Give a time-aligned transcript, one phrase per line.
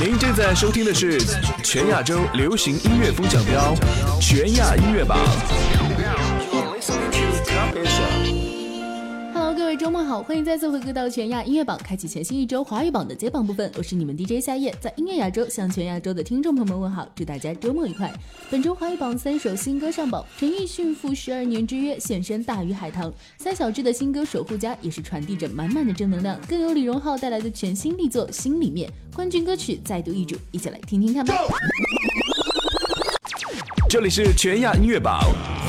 [0.00, 1.18] 您正在收听的是
[1.64, 3.74] 全亚洲流行音乐风向标——
[4.22, 5.18] 全亚音乐榜。
[9.68, 13.70] 各位周末好，欢迎再次回归到全亚音乐榜，开启全新一周华语榜的接榜部分。
[13.76, 18.10] 我是你们 DJ 夏夜，在音乐亚洲向全亚洲的听众朋友们问好，祝大家周末愉快。
[18.50, 31.34] 本周华语榜三首新歌上榜，陈奕迅赴十二年之约现身大鱼海棠，三小只的新歌《守护家》也是传递着满满的正能量，更有李荣浩带来的全新力作《心里面》冠军歌曲再度易主，一起来听听看吧。
[33.86, 35.20] 这里是全亚音乐榜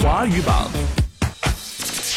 [0.01, 0.69] 华语榜。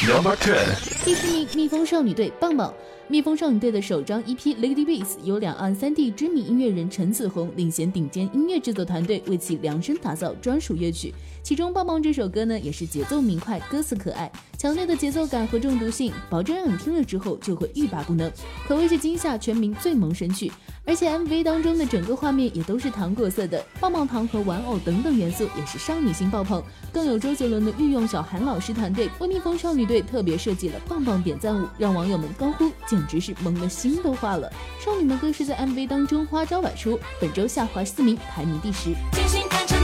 [0.05, 0.57] Number Ten，
[1.05, 2.75] 第十名，蜜蜂少女队棒棒。
[3.07, 11.15] 蜜蜂少女队的首张 EP《Lady Beats》由两岸三地知名音乐人陈子红领衔顶尖音乐制作团队为其量身打造专属乐曲。
[11.43, 18.31] 其中《棒棒》这首歌呢，也是节奏明快，歌词可爱，强烈的节奏感和中毒性，保证让你听了之后就会欲罢不能，
[18.67, 20.51] 可谓是今夏全民最萌神曲。
[20.85, 26.63] 而且 MV 当中的整个画面也都是糖果色的，棒棒糖和玩偶等等元素也是少女心爆棚。
[26.93, 34.51] 更有周杰伦的御用小韩老师团队为蜜蜂少女队特别设计了棒棒点赞舞，让网友们高呼，简直是萌的心都化了。
[34.85, 39.82] 少女们更是在 MV 当中花招百出，本周下滑四名，排名第十。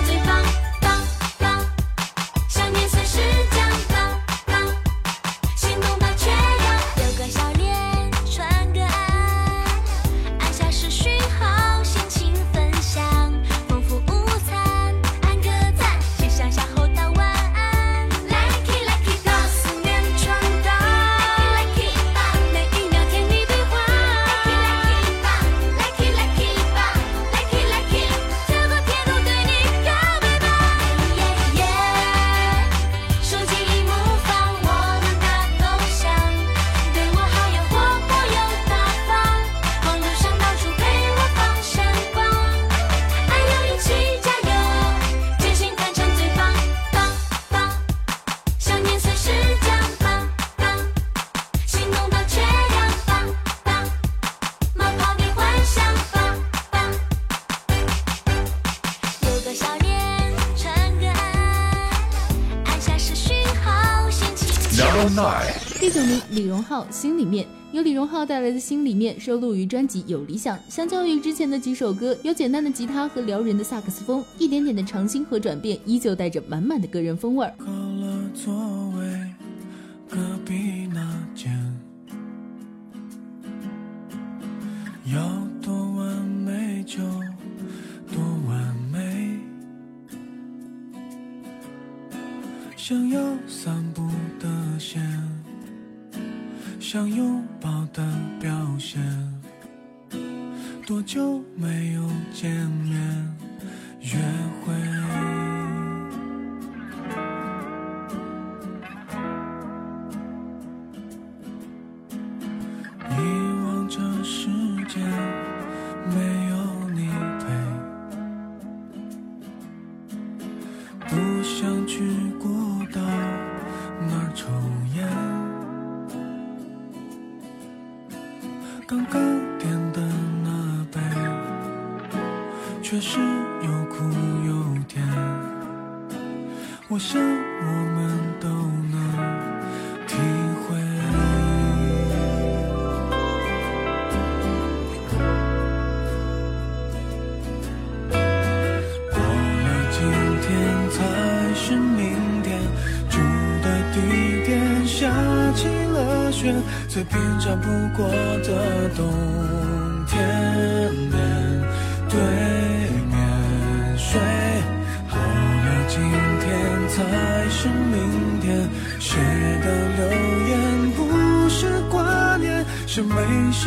[66.92, 70.56] 《心里面》由李荣浩带来的《心里面》收录于专辑《有理想》。
[70.68, 77.54] 相较于之前的几首歌，有简单的吉他和撩人的萨克斯风，一点点的尝新和转变，依旧带着满满的个人风味儿。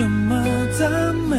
[0.02, 0.44] 什么
[0.80, 1.38] 赞美。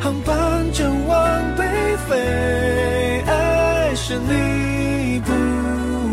[0.00, 1.64] 航班正往北
[2.08, 3.22] 飞，
[3.94, 5.30] 是你不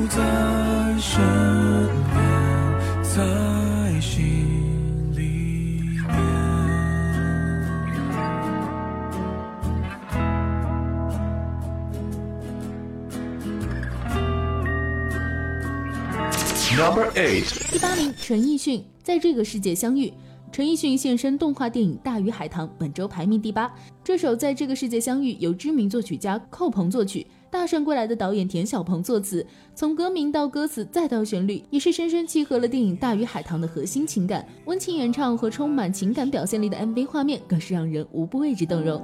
[0.09, 0.21] 在
[0.99, 1.19] 身
[2.13, 2.21] 边，
[3.01, 6.13] 在心里面。
[16.77, 20.13] Number eight，第八名，陈奕迅在这个世界相遇。
[20.51, 23.71] 陈奕迅现身动画电影《大鱼海棠》，本周排名第八。
[24.03, 29.45] 这首《在这个世界相遇》由知名作曲家寇鹏作曲，大圣归来的导演田小鹏作词。
[29.75, 34.43] 从歌名到歌词再到旋律，也是深深契合了电影《大鱼海棠》的核心情感。
[34.65, 38.99] 温情演唱和充满情感表现力的 MV 画面，更是让人无不为之动容。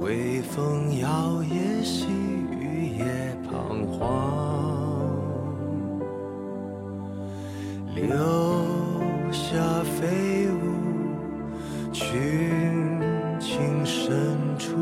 [0.00, 2.06] 微风摇曳，细
[2.50, 4.00] 雨也彷徨，
[7.94, 8.16] 流
[9.32, 13.00] 下飞舞群
[13.38, 14.74] 情深处，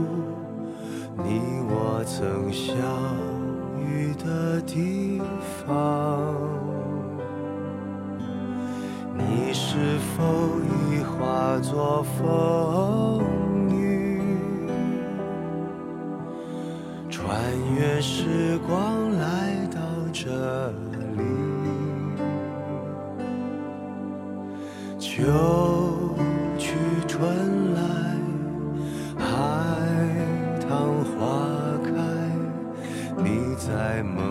[1.16, 2.74] 你我曾相
[3.78, 5.20] 遇的地
[5.66, 6.34] 方。
[9.16, 13.22] 你是否已化作风
[13.70, 14.22] 雨，
[17.10, 17.28] 穿
[17.76, 19.78] 越时光来到
[20.12, 20.30] 这
[25.18, 26.14] 秋
[26.56, 26.76] 去
[27.08, 27.80] 春来
[29.18, 29.26] 海
[30.60, 31.42] 棠花
[31.82, 31.90] 开
[33.16, 34.27] 你在梦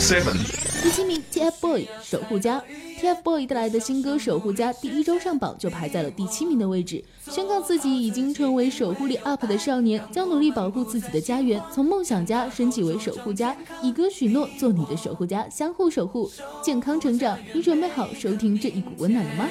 [0.00, 2.62] 第七名，TFBOYS 守护家。
[3.00, 16.30] ，TFBOYS 带来的新歌《守护家》第一周上榜就排在了第七名的位置，宣告自己已经成为守护力 UP 的少年，将努力保护自己的家园，从梦想家升级为守护家，以歌许诺，做你的守护家，相互守护，
[16.62, 17.36] 健康成长。
[17.52, 19.48] 你准备好收听这一股温暖了吗？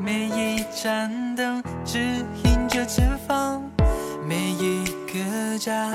[0.00, 1.98] 每一盏灯指
[2.44, 3.62] 引着前方，
[4.26, 5.92] 每一个家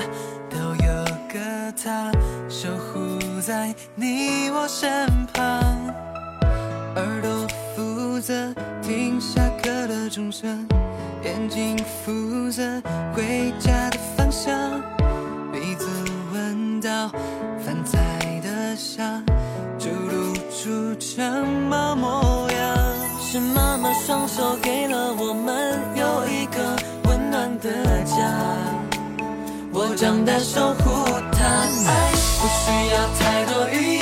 [0.48, 2.10] 都有个他
[2.48, 5.44] 守护在你我身旁。
[6.96, 7.46] 耳朵
[7.76, 10.66] 负责听下课的钟声，
[11.22, 12.80] 眼睛负责
[13.14, 14.80] 回家的方向，
[15.52, 15.86] 鼻子
[16.32, 17.08] 闻到
[17.58, 19.22] 饭菜的香，
[19.78, 22.27] 就露出什么模？
[23.30, 27.68] 是妈妈双手给了我们有一个温暖的
[28.04, 28.16] 家。
[29.70, 33.97] 我长大守护她，爱不需要太多语言，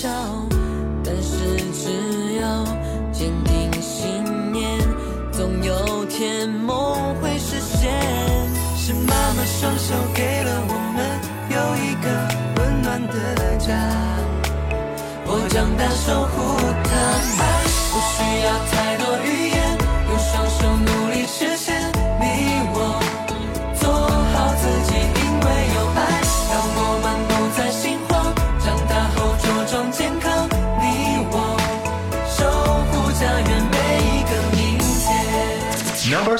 [0.00, 0.08] 笑，
[1.04, 1.36] 但是
[1.74, 2.64] 只要
[3.12, 4.80] 坚定信念，
[5.30, 7.90] 总有天梦会实现。
[8.78, 11.04] 是妈妈双手给了我们
[11.50, 12.08] 有一个
[12.56, 13.14] 温暖的
[13.58, 13.76] 家，
[15.26, 16.88] 我长大守护她，
[17.92, 18.16] 不需
[18.46, 18.96] 要太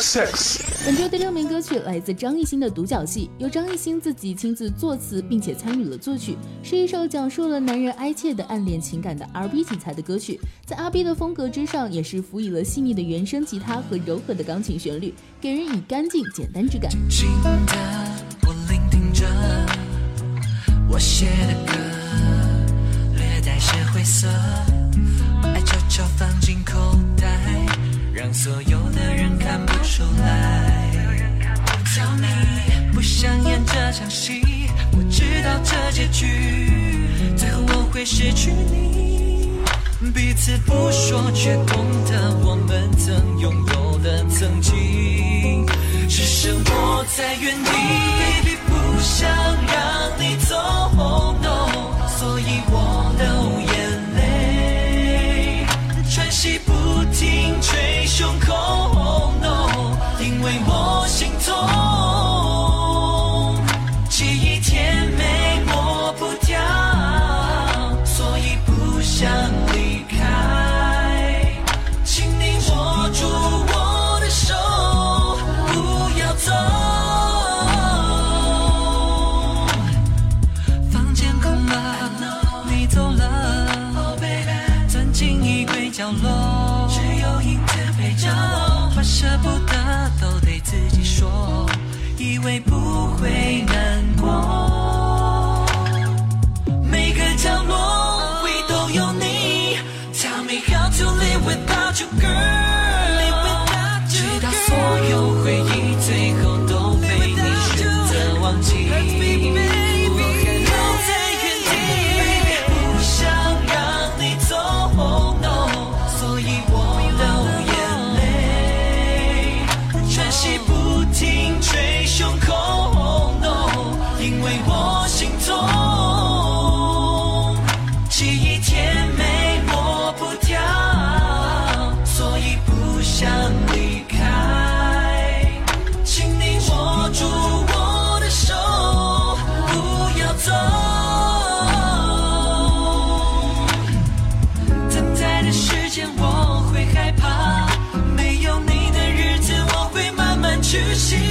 [0.00, 10.40] six，本周第六名歌曲来自张艺兴的《独角戏》，由张艺兴自己亲自作词，并且参与了作曲，是一首讲述了男人哀切的暗恋情感的 R&B 题材的歌曲。
[10.64, 16.90] 在 R&B 的风格之上，也是辅以了细腻的原声吉他和柔和的钢琴旋律，给人以干净简单之感。
[18.46, 19.26] 我聆听着
[20.88, 21.74] 我写的歌，
[23.16, 24.26] 略带些灰色，
[25.42, 27.39] 爱悄悄放进口袋，
[28.20, 30.90] 让所有的人看不出来。
[31.86, 34.42] Tell me，不想演这场戏，
[34.92, 36.26] 我知道这结局，
[37.34, 39.62] 最后我会失去你。
[40.12, 45.64] 彼此不说却懂得我们曾拥有的曾经，
[46.06, 47.70] 只剩我在原地
[48.20, 49.30] ，baby 不想
[49.66, 50.54] 让你走
[51.40, 53.24] ，no，所以我流
[53.72, 53.74] 眼
[54.14, 55.64] 泪，
[56.10, 56.70] 喘息不
[57.14, 57.19] 停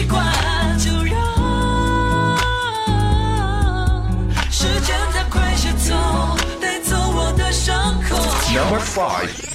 [0.09, 1.15] 惯就让
[4.51, 4.97] 时间
[5.29, 5.93] 快些走
[6.59, 8.17] 带走我的伤口。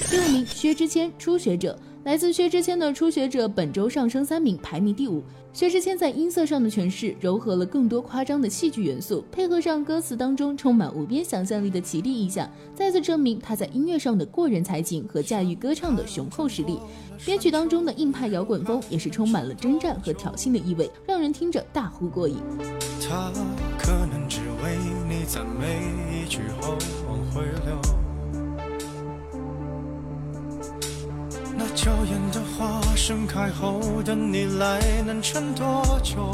[0.09, 1.77] 第名薛之谦初学者。
[2.05, 5.23] 来自薛之谦的《初学者》本周上升三名，排名第五。
[5.51, 16.77] 薛之谦在音色上的诠释，糅合了更多夸张的戏剧元素，配合上歌词当中充满无边想象力的奇丽意象，再次证明他在音乐上的过人才情和驾驭歌唱的雄厚实力。
[17.25, 22.37] 编曲当中的硬派摇滚风也是充满了征战和挑衅的意味，让人听着大呼过瘾。
[23.01, 23.31] 他
[23.79, 24.77] 可能只为
[25.09, 25.81] 你赞美
[26.13, 27.94] 一句后往回流。
[31.57, 36.33] 那娇艳的花盛开后等你来，能撑多久？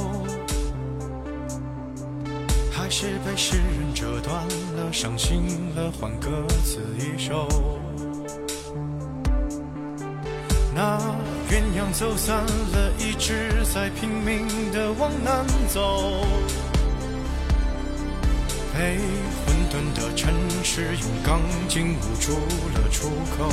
[2.71, 4.35] 还是被诗人折断
[4.75, 5.43] 了，伤心
[5.75, 6.29] 了，换歌
[6.63, 7.47] 词一首。
[10.73, 10.97] 那
[11.49, 16.25] 鸳鸯走散了，一直在拼命的往南走。
[18.73, 18.97] 被
[19.45, 22.33] 混沌的城市用钢筋捂住
[22.73, 23.49] 了出口，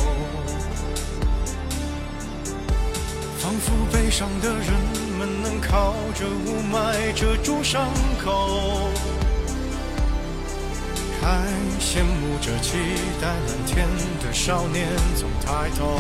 [3.49, 4.75] 仿佛悲伤的人
[5.19, 7.89] 们能靠着雾霾遮住伤
[8.23, 8.91] 口，
[11.23, 11.47] 还
[11.81, 12.77] 羡慕着期
[13.19, 13.89] 待蓝天
[14.23, 14.87] 的少年
[15.17, 15.99] 总抬头。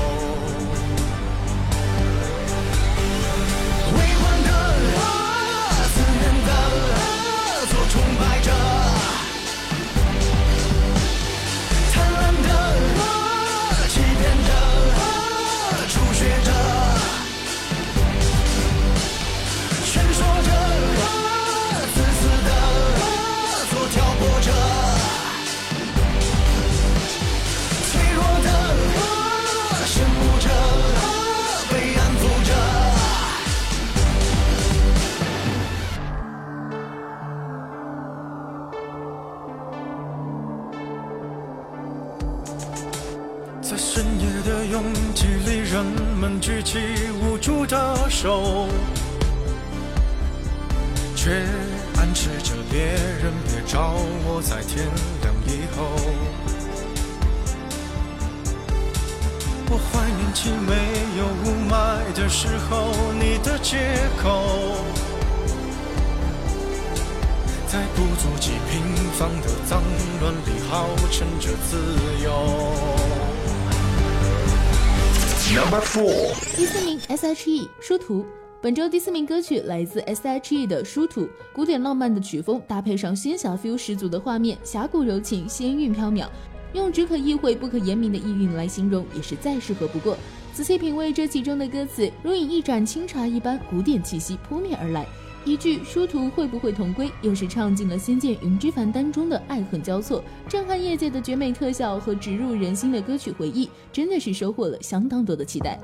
[77.38, 78.26] S.H.E 殊途。
[78.60, 86.26] 本周第四名歌曲来自 S.H.E 的《殊途》，古典浪漫的曲风搭配上仙侠 feel 十足的画面，侠骨柔情，仙韵飘渺，
[86.72, 90.16] 用只可意会不可言明的意蕴来形容，也是再适合不过。
[90.52, 95.06] 仔细品味这其中的歌词，如饮一盏清茶一般，古典气息扑面而来。
[95.44, 105.78] 一句“殊途会不会同归”，又是唱尽了《仙剑云之凡》当中的爱恨交错，震撼业界的绝美特效和植入人心的歌曲回忆，真的是收获了相当多的期待。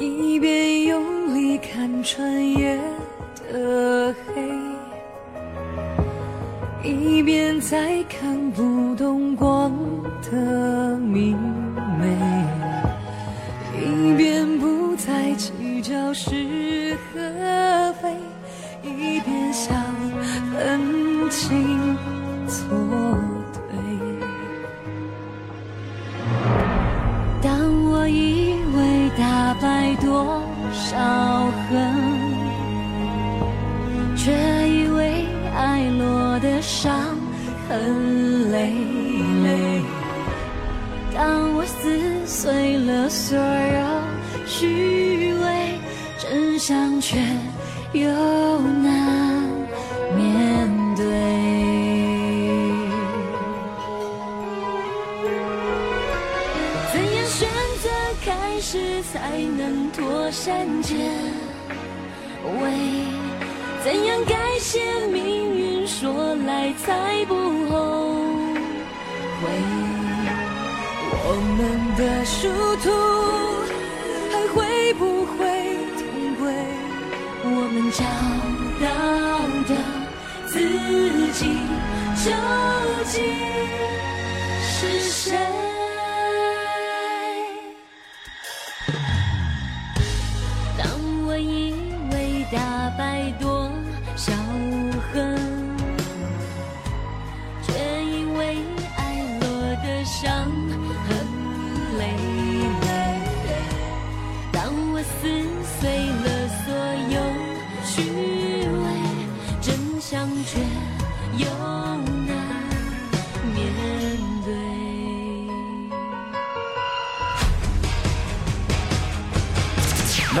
[0.00, 2.80] 一边用力看穿夜
[3.52, 4.42] 的黑，
[6.82, 9.70] 一边在看不懂光
[10.22, 11.36] 的明
[11.98, 12.16] 媚，
[13.78, 18.08] 一边不再计较是和非，
[18.82, 19.76] 一边想
[20.50, 20.80] 分
[21.28, 21.94] 清
[22.48, 22.66] 错
[23.52, 23.76] 对。
[27.42, 28.39] 当我一
[30.00, 30.42] 多
[30.72, 30.96] 少
[31.68, 31.70] 恨，
[34.16, 34.32] 却
[34.68, 36.90] 以为爱落的伤
[37.68, 38.72] 痕累
[39.44, 39.82] 累。
[41.14, 43.80] 当我撕碎了所有
[44.46, 45.78] 虚伪，
[46.18, 47.18] 真相却
[47.92, 48.08] 又
[48.82, 49.29] 难
[60.30, 60.94] 能脱善戒
[62.44, 62.70] 伪？
[63.82, 67.34] 怎样改写命运说来才不
[67.68, 68.14] 后
[69.42, 69.50] 悔？
[71.12, 71.60] 我们
[71.96, 72.38] 的殊
[72.76, 72.86] 途
[74.30, 75.38] 还会不会
[75.98, 76.00] 同
[76.36, 76.42] 归？
[77.42, 77.98] 我们找
[78.80, 78.86] 到
[79.66, 79.70] 的
[80.46, 80.54] 自
[81.32, 81.40] 己
[82.24, 82.30] 究
[83.04, 83.18] 竟
[84.62, 85.36] 是谁？
[105.00, 106.39] 我撕碎了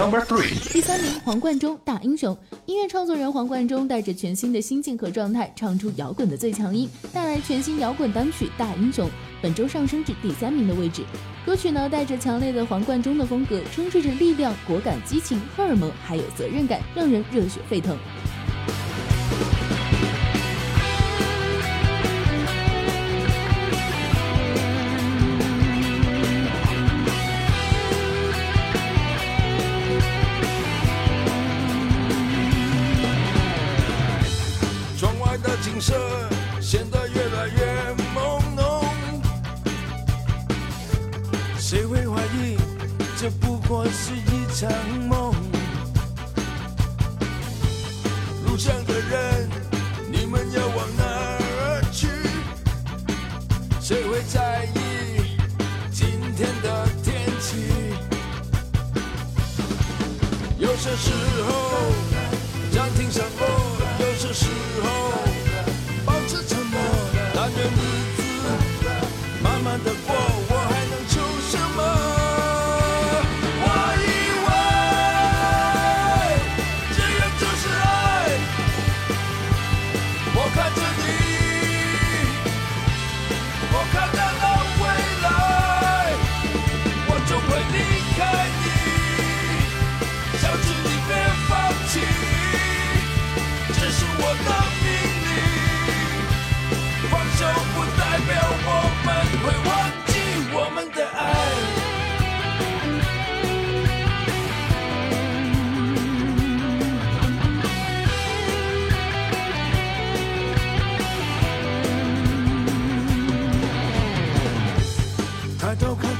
[0.00, 2.34] Number three，第三名，黄贯中《大英雄》。
[2.64, 9.06] 音乐创作人黄贯中带着全新的心境和状态，唱出摇滚的最强音，带来全新摇滚单曲《大英雄》，
[9.42, 11.02] 本周上升至第三名的位置。
[11.44, 17.94] 歌曲呢，带着强烈的黄贯中的风格，充斥着力量、果敢、激情、荷尔蒙，还有责任感，让人热血沸腾。
[63.10, 63.49] 暂停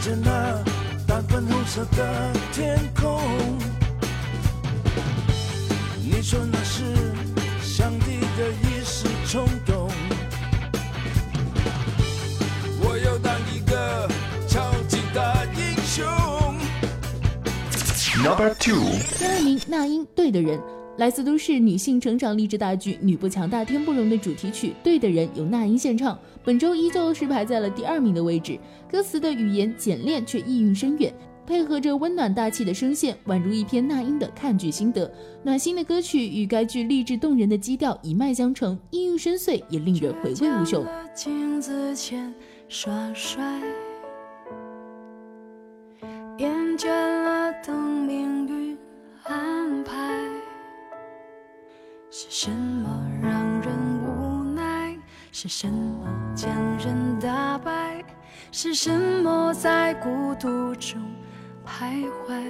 [0.01, 0.65] 着那
[1.07, 3.21] 淡粉红色的天空。
[6.03, 6.83] 你说那是
[7.63, 9.91] 上帝的一时冲动，
[12.81, 14.09] 我要当一个
[14.49, 16.07] 超级大英雄
[18.23, 20.59] ，Number two，第二名那英《对的人》，
[21.01, 28.59] 来自都市女性成长励志大剧《女不强大天不容》的主题曲《对的人》由那英献唱，本周依旧是排在了第二名的位置。
[28.87, 31.11] 歌词的语言简练却意蕴深远，
[31.47, 35.11] 配合着温暖大气的声线，宛如一篇那英的看剧心得。
[35.43, 40.85] 暖心的歌曲与该剧励志动人的基调一脉相承，意蕴深邃，也令人回味无穷。
[41.15, 42.31] 镜子前
[42.69, 43.43] 耍帅，
[46.37, 48.77] 厌倦了等命运
[49.23, 49.60] 安。
[52.23, 53.73] 是什么让人
[54.05, 54.95] 无奈？
[55.33, 58.05] 是什么将人打败？
[58.53, 61.01] 是什么在孤独中
[61.67, 62.45] 徘徊？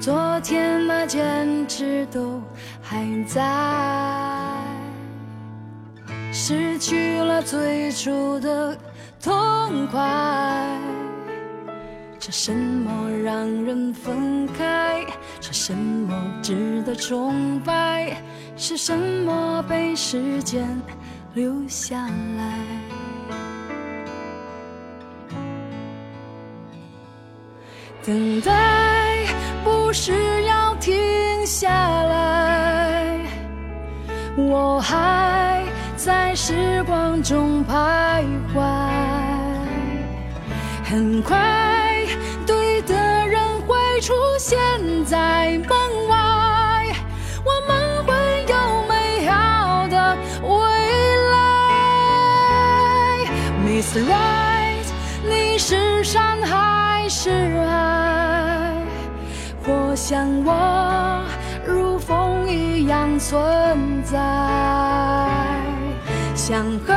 [0.00, 2.42] 昨天那坚持都
[2.82, 4.60] 还在，
[6.32, 8.76] 失去了最初的
[9.22, 10.80] 痛快。
[12.28, 15.06] 是什么让人分开？
[15.40, 16.12] 是什么
[16.42, 18.16] 值得崇拜？
[18.56, 20.66] 是什么被时间
[21.34, 22.04] 留下
[22.36, 22.58] 来？
[28.04, 29.24] 等待
[29.62, 33.20] 不是要停下来，
[34.36, 35.62] 我还
[35.96, 38.64] 在时光中徘徊。
[40.88, 41.36] 很快，
[44.06, 44.56] 出现
[45.04, 45.68] 在门
[46.06, 46.14] 外，
[47.44, 48.14] 我们会
[48.46, 48.54] 有
[48.88, 50.54] 美好的未
[51.32, 51.34] 来。
[53.66, 54.04] Mr.
[54.04, 54.86] Right，
[55.28, 58.76] 你是山还是海？
[59.64, 61.24] 或像我
[61.66, 64.16] 如风一样存在，
[66.36, 66.94] 想和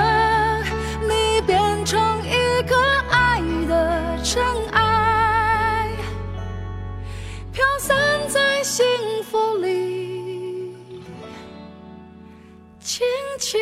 [13.39, 13.57] 轻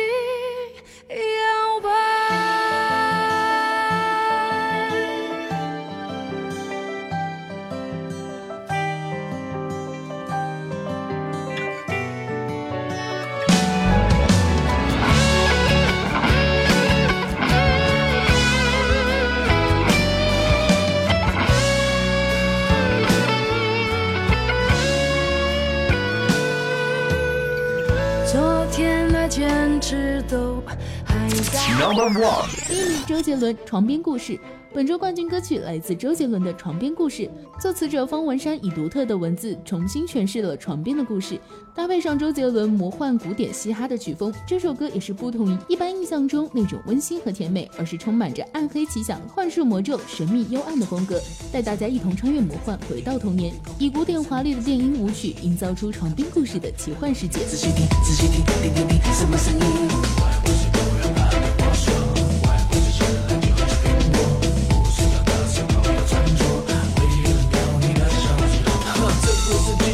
[31.78, 34.32] Number one，第一名，周杰伦《床边故事》。
[34.74, 37.22] 本周冠军歌曲来自周杰伦的《床边故事》，
[37.60, 41.40] 作词者方文山以独特的文字重新诠释了床边的故事，
[41.76, 51.20] 搭配上周杰伦魔幻古典嘻哈的曲风，这首歌也是不同于一般印象中那种温馨和甜美，而是充满着暗黑奇想、幻术魔咒、神秘幽暗的风格，
[51.52, 57.38] 带大家一同穿越魔幻，回到童年，以古典华丽的电音舞曲营造出床边故事的奇幻世界。
[57.44, 60.37] 仔细听，仔细听，听听听，什么声音？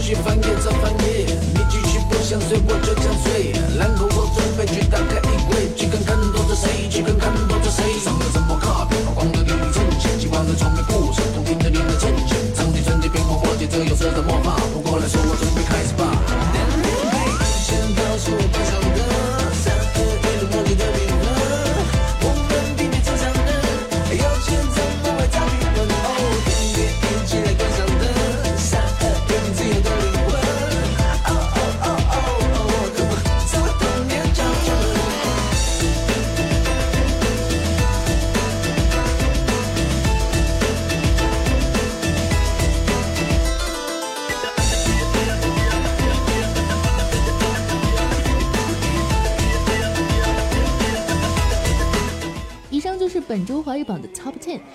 [0.04, 3.53] 续翻页再翻页，你继续不想睡我就想睡，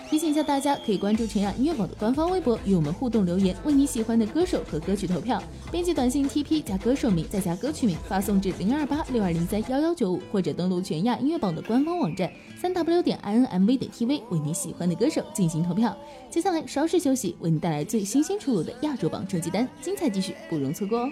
[0.10, 5.42] 提醒一下大家，可以关注全亚音乐榜的官方微博，与我们互动留言，为你喜欢的歌手和歌曲投票。
[5.72, 15.96] 编辑短信 TP 加歌手名，再加歌曲名，发送至零二八六二零三幺幺九五，或者登录全亚音乐榜的官方网站三 w 点 i n m v 点 t v，为你喜欢的歌手进行投票。
[16.30, 21.10] 接下来稍事休息，为你带来最新鲜出炉的亚洲榜成绩单，精彩继续，不容错过哦。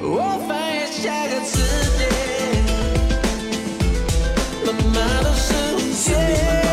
[0.00, 1.58] 我翻越下个字
[1.98, 2.10] 典，
[4.66, 6.63] 慢慢都是无解。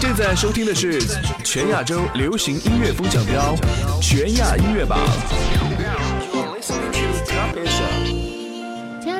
[0.00, 0.98] 正在收听的是
[1.44, 3.54] 全亚洲流行音乐风向标
[4.00, 4.98] 全亚音乐榜。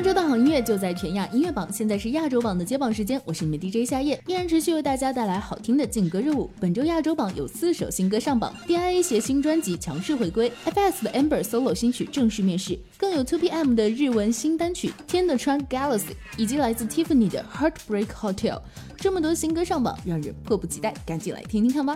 [0.01, 6.49] 亚洲的好音乐就在全亚音乐榜，现在是亚洲榜的接榜时间，我是你们 DJ 夏夜，依然持续为大家带来好听的劲歌热舞。
[6.59, 15.99] 本周亚洲榜有四首新歌上榜，DIA 携新专辑强势回归，FS 的 Amber solo 新曲正式面世，更有 2PM 的日文新单曲《天的川 Galaxy》，
[16.35, 18.59] 以及来自 Tiffany 的 Heartbreak Hotel。
[18.97, 21.95] 这么多新歌上榜，让人迫不及待，赶紧来听听看吧。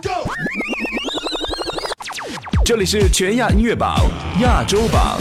[2.64, 4.08] 这里是全亚音乐榜
[4.42, 5.18] 亚洲榜。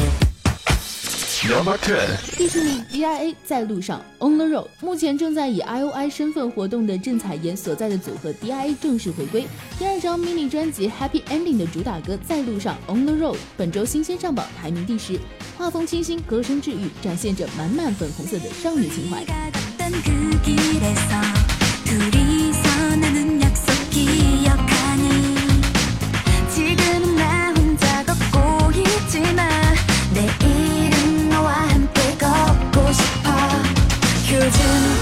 [1.47, 9.45] Number Ten，第十名 DIA 在路上 On the Road，目前正在以 IOI 身份活动的郑彩妍所在的组合 DIA 正式回归。
[9.77, 15.19] 第二张 mini 专辑 Happy Ending 的主打歌在路上 On the Road，本周新鲜上榜，排名第十。
[15.55, 19.23] 画风清新，歌声治愈，展现着满满粉红色的少女情怀。
[34.45, 34.94] virgin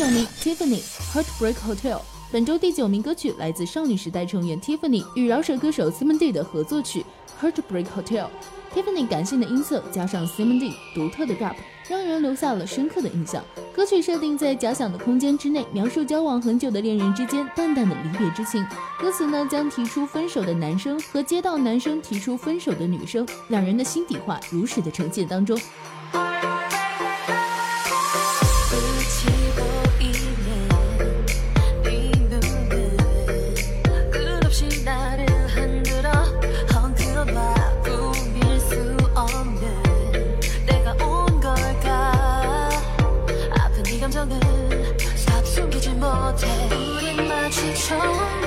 [0.00, 0.80] 九名 Tiffany
[1.12, 2.00] Heartbreak Hotel。
[2.32, 7.04] 本周第九名歌曲来自少女时代成员 Tiffany 与饶舌歌手 Simon D 的合作曲
[7.38, 8.28] Heartbreak Hotel。
[8.74, 11.54] Tiffany 感性的音色加上 Simon D 独特的 rap，
[11.86, 13.44] 让人留下了深刻的印象。
[13.74, 18.66] 歌曲设定在假想的空间之内，描述交往很久的恋人之间淡淡的离别之情。
[18.98, 25.60] 歌词呢，将提出分手的男生和接到男生提出分手的女生两人的心底话如实的呈现当中。
[47.92, 48.39] Oh.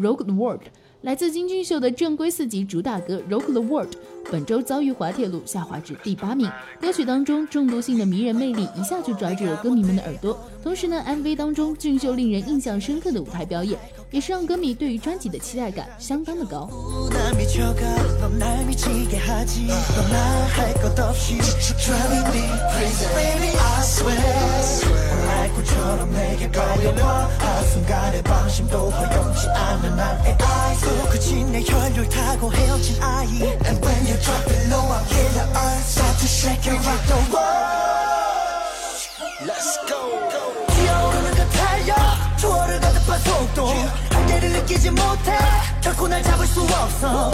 [0.00, 0.62] Rock the World》
[1.02, 3.94] 来自金俊秀的正规四级主打歌《Rock the World》，
[4.30, 6.50] 本周遭遇滑铁卢下滑至第八名。
[6.80, 10.38] 歌曲当中中毒性的迷人魅力一下就抓住了歌迷们的耳朵。
[10.62, 13.78] 同时呢，MV 当中俊秀令人印象深刻的舞台表演，
[14.10, 16.68] 也是让歌迷对于专辑的期待感相当的高。
[44.80, 45.36] 느끼지 못해
[45.82, 47.30] 결코 날 잡을 수 없어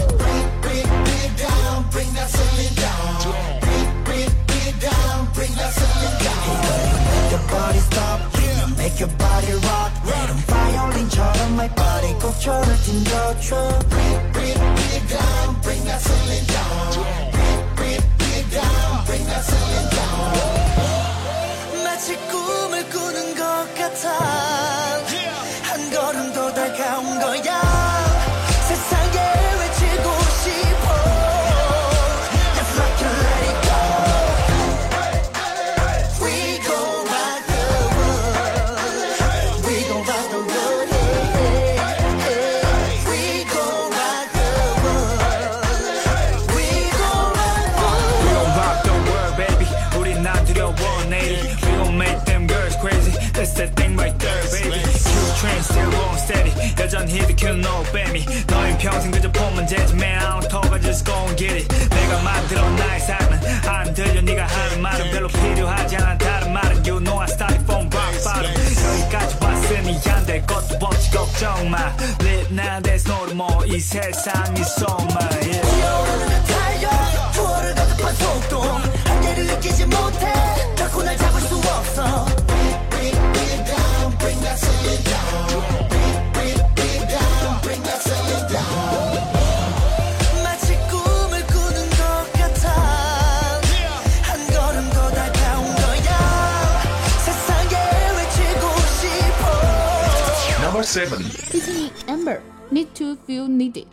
[21.84, 24.56] 마치 꿈을 꾸는 것 같아
[24.96, 25.25] 한 걸음
[26.96, 27.85] lòng gọi nhau
[56.95, 56.95] steady.
[56.95, 58.25] 여전히 the kill no baby.
[58.47, 60.17] 너의 평생 그저 폼만 재지, man.
[60.21, 61.67] I don't talk, I just gon' get it.
[61.89, 66.99] 내가 만들어 나의 삶은 안 들려 네가 하는 말은 별로 필요하지 않아 다른 말은 You
[66.99, 68.51] know I started from rock bottom.
[68.53, 71.95] 여기까지 왔으니 안 될 것도 없지 걱정 마.
[72.21, 73.67] Live now, there's no more.
[73.67, 75.19] 이 세상이 소마.
[75.41, 76.54] Yeah.
[103.26, 103.86] Feel Needed。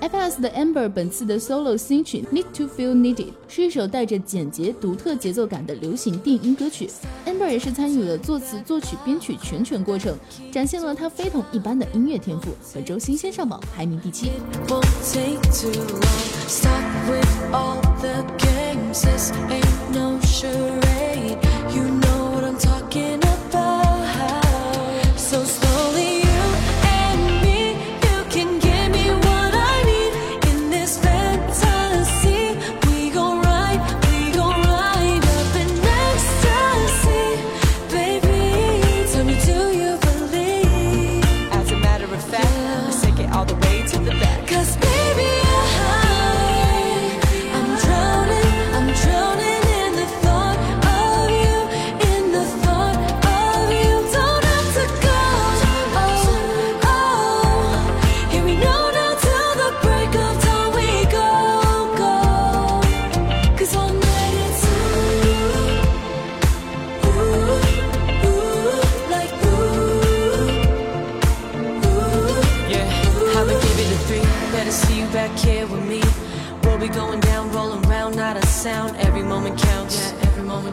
[0.00, 6.88] FS 的 Amber 本次的 solo 新曲《Need to Feel Needed》是一首带着简洁、独特节奏感的流行电音歌曲。
[7.26, 10.16] Amber 也是参与了作词、作曲、编曲全权过程，
[10.52, 12.50] 展现了她非同一般的音乐天赋。
[12.72, 14.30] 本周新鲜上榜，排名第七。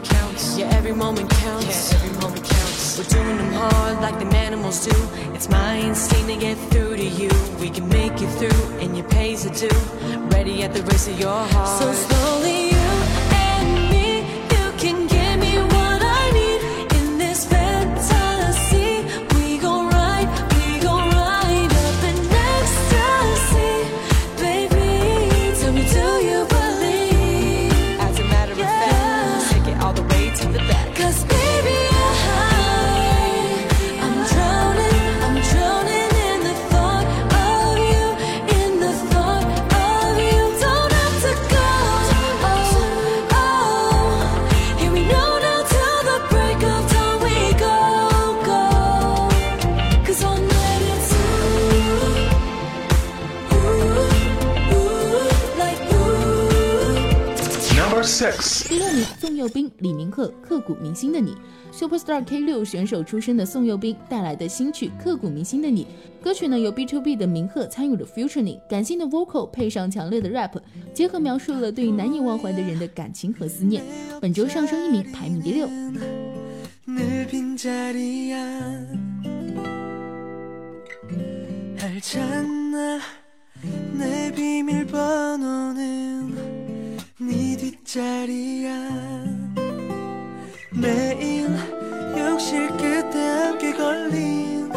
[0.08, 0.58] Counts.
[0.58, 1.92] Yeah, every moment counts.
[1.92, 2.98] Yeah, every moment counts.
[2.98, 4.96] We're doing them hard like them animals do.
[5.34, 7.30] It's my instinct to get through to you.
[7.60, 9.80] We can make it through, and you pays it due.
[10.36, 11.80] Ready at the race of your heart.
[11.80, 12.65] So slowly
[59.35, 61.31] 宋佑彬、李明赫，《刻骨铭心的你》。
[61.73, 65.85] Superstar K 六选手出身的宋佑彬带来的新曲《刻骨铭心的你》，
[66.23, 70.59] 歌曲呢由 B to B 的明赫参与了 futuring，感性的 vocal 配上强烈的 rap，
[70.93, 73.83] 结合描述了对难以忘怀的人的感情和思念。
[74.19, 75.67] 本周上升一名，排名第六。
[76.87, 78.35] 늘 빈자리야
[81.79, 82.99] 알잖아
[83.93, 85.64] 내 비밀번호는
[87.96, 89.24] 네 뒷자리야
[90.70, 91.48] 매일
[92.18, 94.70] 욕실 끝에 함께 걸린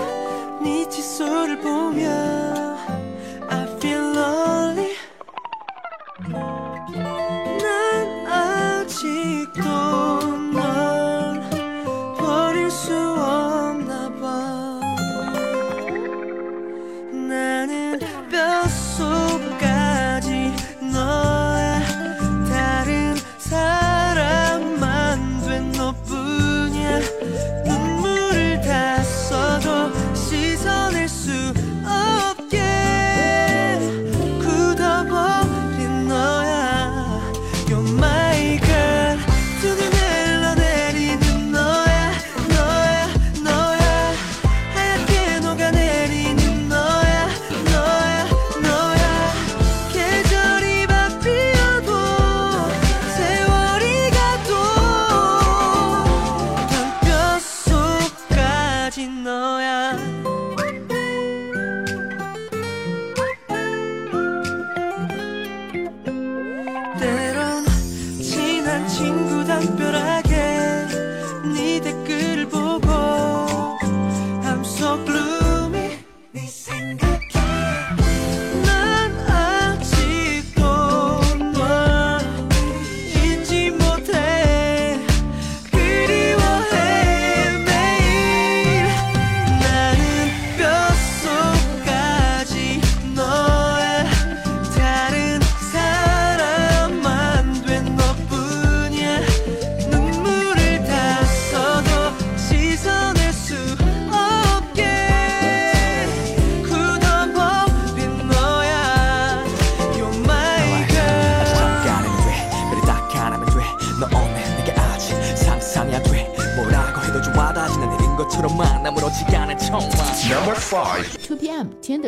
[0.64, 2.49] 네 칫솔을 보며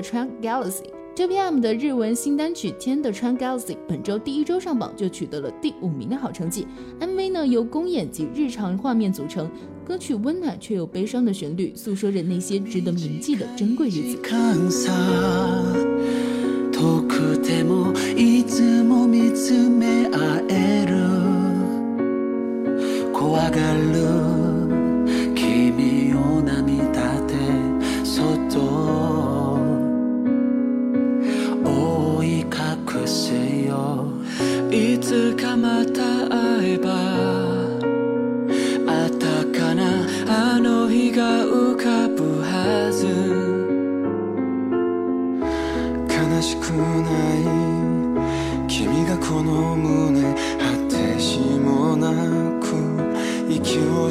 [0.02, 0.82] 的川 Galaxy》
[1.16, 6.66] JPM 的日文新单曲《天的川 Galaxy》本周第一周上榜就取得了第五名的好成绩。
[7.00, 9.48] MV 呢由公演及日常画面组成，
[9.86, 14.18] 歌曲温暖却又悲伤的旋律，诉说着那些值得铭记的珍贵日子。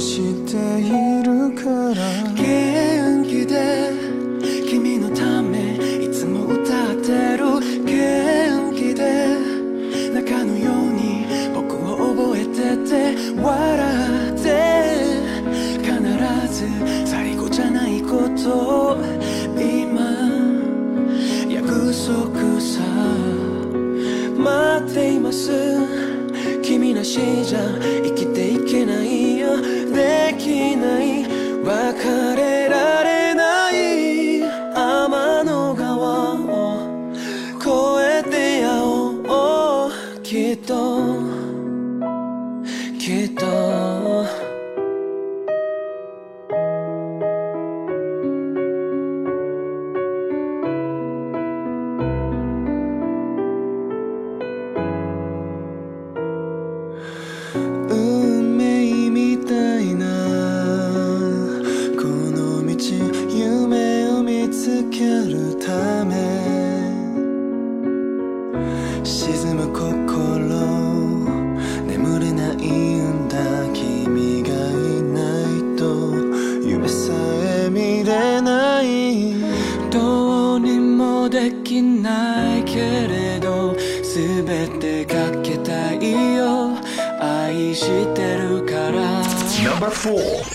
[0.00, 0.88] してい
[1.22, 2.00] るから。
[2.32, 3.92] 元気で
[4.68, 7.60] 君のためいつも歌ってる。
[7.84, 9.36] 元気で
[10.14, 13.00] 中のように僕を覚えてて。
[13.36, 13.48] 笑
[14.30, 14.46] って
[15.82, 15.92] 必
[16.50, 16.66] ず
[17.06, 18.96] 最後じゃないこと。
[19.58, 20.00] 今
[21.48, 22.80] 約束さ。
[24.38, 25.50] 待っています。
[26.62, 27.79] 君なしじゃ生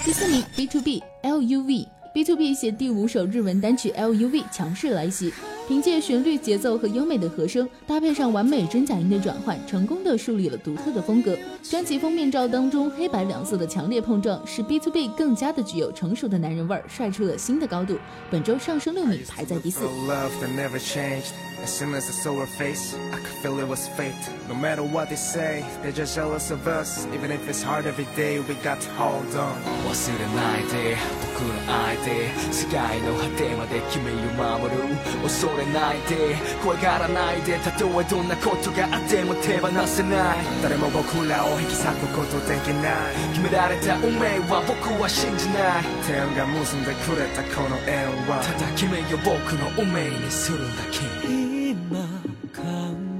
[0.06, 1.88] 第四名 B to B LUV。
[2.14, 5.34] B to B 写第五首日文单曲 LUV 强势来袭，
[5.69, 11.39] 凭借旋律、节奏和优美的和声，搭配上完美真假音的转换，成功的树立了独特的风格。
[11.63, 17.97] 专辑封面照当中黑白两色的强烈碰撞，使 B to B 更加的具有成熟的男人味儿，帅出了新的高度。
[18.31, 19.85] 本周上升六名，排在第四。
[19.85, 21.33] love that never changed.
[21.63, 24.15] As soon as I saw her face, I could feel it was fate.
[24.49, 27.07] No matter what they say, they're just jealous of us.
[27.15, 29.53] Even if it's hard every day, we got to hold on.
[29.87, 34.81] 忘れないで僕の相手世界の果てまで君を守る
[35.23, 43.16] 恐 れないで怖がらないでたとえどんなことがあっても手放せない誰も僕らを引き裂くことできない。
[43.34, 48.40] 決められた運命は僕は信じない天が結んでくれたこの縁は。
[48.44, 52.08] ただ君を僕の運命にするだけ今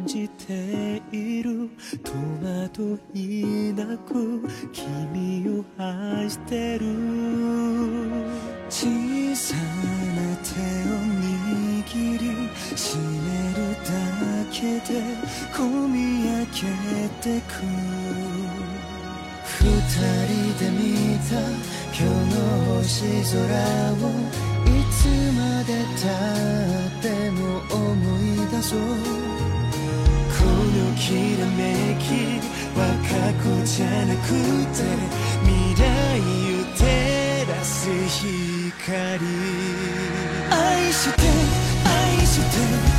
[0.06, 1.68] 感じている
[2.04, 2.12] 戸
[2.46, 4.40] 惑いなく
[4.72, 6.86] 君を愛してる。
[8.70, 8.86] 小
[9.36, 9.62] さな
[10.44, 10.52] 手
[10.86, 12.24] を握り
[12.78, 13.02] しめ
[13.56, 13.90] るだ
[14.52, 15.02] けで
[15.52, 16.62] 込み上げ
[17.22, 17.52] てく。
[19.48, 21.32] 二人で見た
[21.90, 22.38] 今日の
[22.78, 23.42] 星空
[23.94, 24.06] を
[24.66, 24.98] いつ
[25.34, 26.06] までた
[26.90, 27.42] っても
[27.74, 27.82] 思
[28.20, 29.55] い出そう。
[30.76, 32.40] のきらめき
[32.78, 34.28] は過去じゃなく
[34.76, 34.84] て
[35.44, 35.84] 未来
[36.54, 36.84] を照
[37.50, 39.26] らす光。
[40.52, 41.22] 愛して
[41.86, 42.40] 愛し
[42.90, 42.95] て。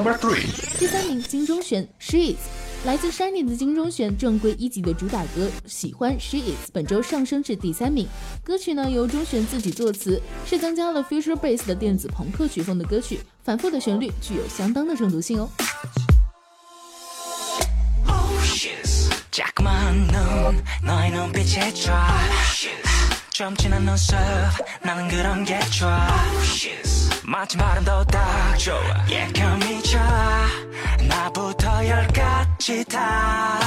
[0.00, 0.46] number three，
[0.78, 2.38] 第三名金钟铉 She Is，
[2.86, 8.06] 来自 Shiny 的金钟铉正规一级的主打歌《喜欢 She Is》本周上升至第三名。
[8.42, 15.50] 歌曲呢由钟铉自己作词，是增加了 future bass 的电子朋克曲风的歌曲，反复的旋律具有相当的中毒性哦。
[18.06, 18.30] Oh,
[23.40, 24.18] 좀 진한 눈썹.
[24.82, 26.06] 나는 그런 게 좋아.
[27.24, 28.76] 마치 발음도 딱 좋아.
[29.08, 30.46] 예감이 좋아.
[31.08, 33.58] 나부터 열까지 다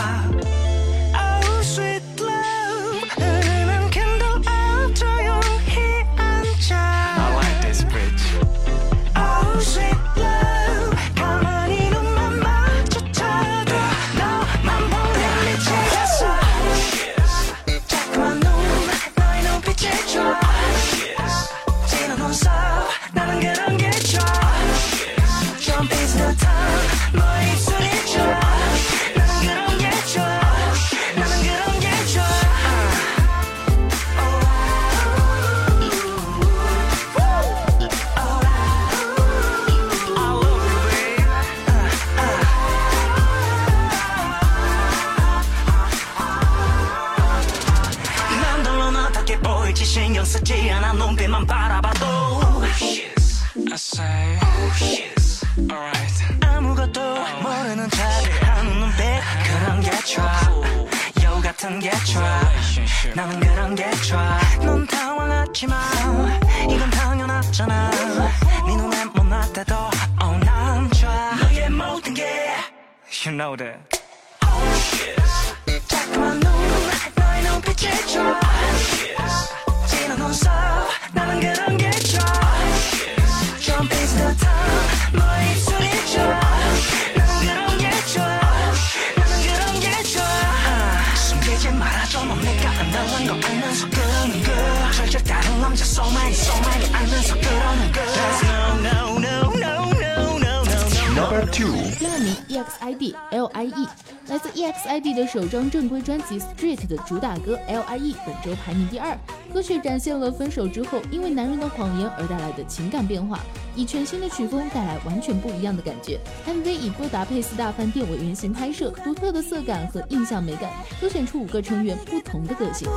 [106.03, 109.17] 专辑 Street 的主打歌 L I E 本周排名第二。
[109.53, 113.39] 歌曲展现了分手之后因为男人的谎言而带来的情感变化，
[113.75, 116.19] 以全新的曲风带来完全不一样的感觉。
[116.47, 122.89] MV 以布达佩斯大饭店为原型拍摄，独特的色感和印象美感，凸显出五个成员不同的个性。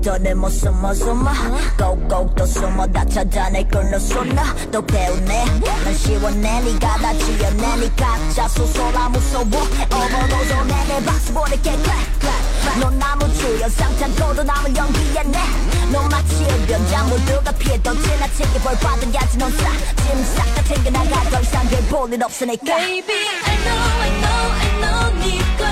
[0.00, 1.30] 더는 못 숨어 숨어.
[1.76, 4.54] 꼭꼭 또 숨어 다 찾아내 끌려 쏟나.
[4.72, 5.44] 또 배우네.
[5.84, 7.76] 난 시원해 니가 다 지어내.
[7.76, 9.44] 니 가짜 소소라 무서워.
[9.44, 11.70] on 내내 박수 보낼게.
[11.70, 15.38] clap clap 넌 나무 주연 상탄고도 남을 연기했네
[15.90, 22.76] 넌 마치 변장 모두가 피해도 지나치게 벌 받아야지 넌싹짐싹다 챙겨나가 더 이상 별 볼일 없으니까.
[22.76, 25.67] Baby I know I know I know 네거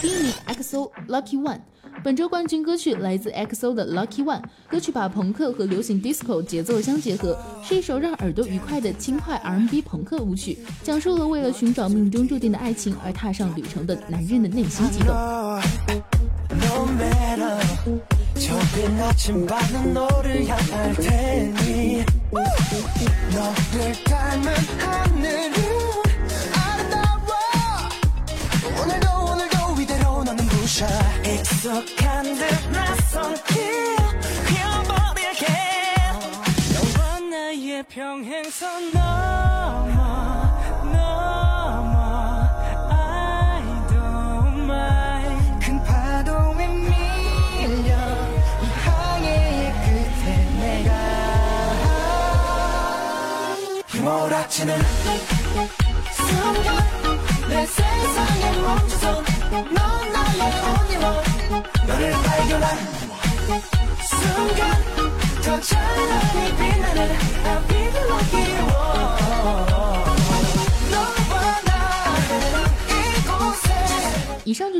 [0.00, 1.58] 第一名 xolucky one
[2.02, 15.14] 本周冠军歌曲来自 xo 的 lucky one 歌曲把朋克和流行 disco 节奏相结合是一首让耳朵愉快的轻快 rnb 朋克舞曲讲述了为了寻找命中注定的爱情而踏上旅程的男人的内心激动。
[34.44, 35.46] 그려버릴게.
[36.74, 40.10] 너와 나의 평행선 넘어
[45.60, 47.88] 큰 파도에 밀려
[48.62, 50.26] 이 항해의 끝에
[50.60, 50.90] 내가.
[53.88, 54.70] 휘몰아치는
[56.12, 56.68] 순간
[57.48, 59.89] 내 세상에 멈춰서
[64.19, 64.83] 순간
[65.43, 68.48] 더 찬란히 빛나는 I'll be the lucky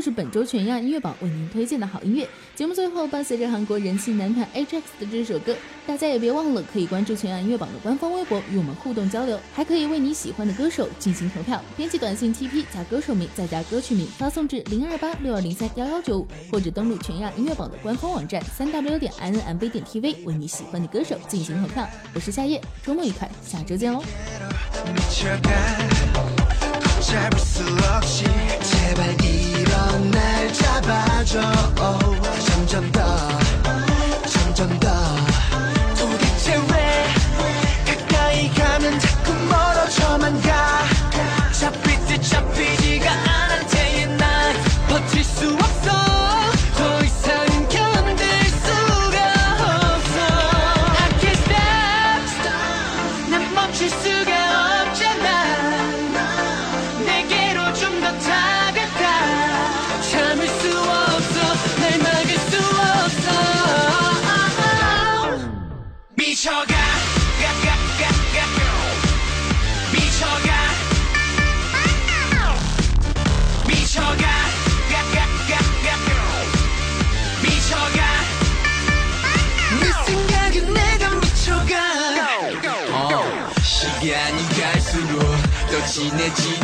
[0.00, 2.26] 是本周全亚音乐榜为您推荐的好音乐。
[2.54, 5.54] 节目最后伴随着韩国人气男团 HX 的这首歌，
[5.86, 11.62] 大家也别忘了可以关注全亚音乐榜的官方微博与我们互动交流，还可以为你喜欢的歌手进行投票。
[11.76, 21.86] 编辑短信 TP 加歌手名再加歌曲名发送至零二八六二零三幺幺九五，或者登录全亚音乐榜的官方网站三 w 点 i n m b 点 tv 为你喜欢的歌手进行投票。
[22.14, 24.02] 我是夏夜，周末愉快，下周见喽。
[24.94, 25.50] 미쳐가
[27.00, 27.62] 잡을 수
[27.94, 28.24] 없이
[28.62, 31.39] 제발 이 런날 잡아줘.
[32.45, 33.40] 점점 더
[86.21, 86.60] 别急